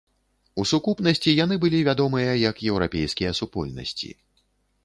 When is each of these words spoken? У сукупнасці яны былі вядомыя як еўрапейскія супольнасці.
У 0.61 0.63
сукупнасці 0.71 1.33
яны 1.43 1.57
былі 1.65 1.81
вядомыя 1.89 2.33
як 2.49 2.65
еўрапейскія 2.71 3.35
супольнасці. 3.41 4.11